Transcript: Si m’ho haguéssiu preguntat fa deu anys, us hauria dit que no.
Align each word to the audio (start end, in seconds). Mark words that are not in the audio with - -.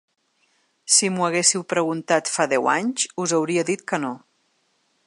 Si 0.95 1.09
m’ho 1.17 1.27
haguéssiu 1.27 1.61
preguntat 1.75 2.33
fa 2.37 2.49
deu 2.55 2.73
anys, 2.77 3.07
us 3.27 3.39
hauria 3.39 3.69
dit 3.71 3.87
que 3.93 4.03
no. 4.07 4.13